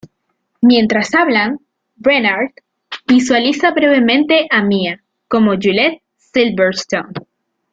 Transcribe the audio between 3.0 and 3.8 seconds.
visualiza